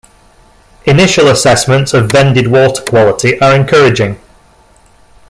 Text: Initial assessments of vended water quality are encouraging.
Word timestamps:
Initial 0.87 1.27
assessments 1.27 1.93
of 1.93 2.11
vended 2.11 2.47
water 2.47 2.81
quality 2.83 3.39
are 3.39 3.53
encouraging. 3.55 4.19